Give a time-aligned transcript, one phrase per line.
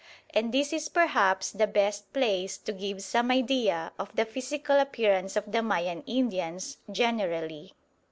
[0.33, 5.35] And this is perhaps the best place to give some idea of the physical appearance
[5.35, 7.73] of the Mayan Indians generally.